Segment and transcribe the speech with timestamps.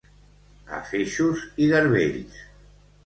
[0.77, 2.41] A feixos i garbells.